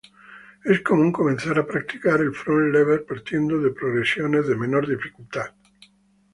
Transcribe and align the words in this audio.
Es 0.65 0.81
común 0.81 1.11
comenzar 1.11 1.59
a 1.59 1.67
practicar 1.67 2.21
el 2.21 2.33
front 2.33 2.73
lever 2.73 3.05
partiendo 3.05 3.59
de 3.61 3.69
progresiones 3.69 4.47
de 4.47 4.55
menor 4.55 4.87
dificultad. 4.89 5.51